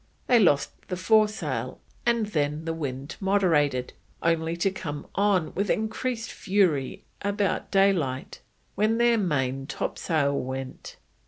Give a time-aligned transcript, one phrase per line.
[0.25, 3.93] They lost the fore sail, and then the wind moderated,
[4.23, 8.39] only to come on with increased fury about daylight,
[8.73, 10.97] when their main topsail went.